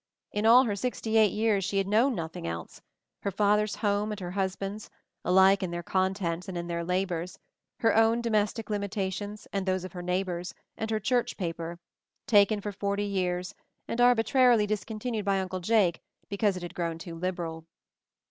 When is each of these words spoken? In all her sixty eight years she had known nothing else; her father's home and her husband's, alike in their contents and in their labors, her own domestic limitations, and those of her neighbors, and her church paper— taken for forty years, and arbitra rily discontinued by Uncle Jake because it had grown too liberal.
In 0.31 0.47
all 0.47 0.63
her 0.63 0.75
sixty 0.75 1.15
eight 1.15 1.31
years 1.31 1.63
she 1.63 1.77
had 1.77 1.85
known 1.87 2.15
nothing 2.15 2.47
else; 2.47 2.81
her 3.21 3.29
father's 3.29 3.75
home 3.75 4.09
and 4.11 4.19
her 4.19 4.31
husband's, 4.31 4.89
alike 5.23 5.61
in 5.61 5.69
their 5.69 5.83
contents 5.83 6.47
and 6.49 6.57
in 6.57 6.65
their 6.65 6.83
labors, 6.83 7.37
her 7.81 7.95
own 7.95 8.19
domestic 8.19 8.71
limitations, 8.71 9.47
and 9.53 9.67
those 9.67 9.83
of 9.83 9.93
her 9.93 10.01
neighbors, 10.01 10.55
and 10.75 10.89
her 10.89 10.99
church 10.99 11.37
paper— 11.37 11.77
taken 12.35 12.61
for 12.61 12.71
forty 12.71 13.05
years, 13.05 13.53
and 13.87 13.99
arbitra 14.01 14.47
rily 14.49 14.65
discontinued 14.65 15.23
by 15.23 15.39
Uncle 15.39 15.59
Jake 15.59 16.01
because 16.29 16.57
it 16.57 16.63
had 16.63 16.73
grown 16.73 16.97
too 16.97 17.13
liberal. 17.13 17.67